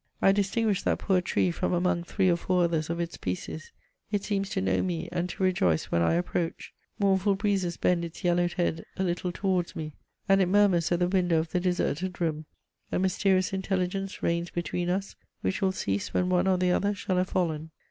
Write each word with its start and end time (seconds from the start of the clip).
I 0.19 0.31
distinguish 0.31 0.81
that 0.81 0.97
poor 0.97 1.21
tree 1.21 1.51
from 1.51 1.73
among 1.73 2.03
three 2.05 2.27
or 2.27 2.35
four 2.35 2.63
others 2.63 2.89
of 2.89 2.99
its 2.99 3.13
species; 3.13 3.71
it 4.09 4.23
seems 4.23 4.49
to 4.49 4.59
know 4.59 4.81
me 4.81 5.07
and 5.11 5.29
to 5.29 5.43
rejoice 5.43 5.91
when 5.91 6.01
I 6.01 6.15
approach; 6.15 6.73
mournful 6.97 7.35
breezes 7.35 7.77
bend 7.77 8.03
its 8.03 8.23
yellowed 8.23 8.53
head 8.53 8.83
a 8.97 9.03
little 9.03 9.31
towards 9.31 9.75
me, 9.75 9.93
and 10.27 10.41
it 10.41 10.47
murmurs 10.47 10.91
at 10.91 10.97
the 11.01 11.07
window 11.07 11.37
of 11.37 11.51
the 11.51 11.59
deserted 11.59 12.19
room: 12.19 12.45
a 12.91 12.97
mysterious 12.97 13.53
intelligence 13.53 14.23
reigns 14.23 14.49
between 14.49 14.89
us, 14.89 15.15
which 15.41 15.61
will 15.61 15.71
cease 15.71 16.15
when 16.15 16.29
one 16.29 16.47
or 16.47 16.57
the 16.57 16.71
other 16.71 16.95
shall 16.95 17.17
have 17.17 17.29
fallen. 17.29 17.69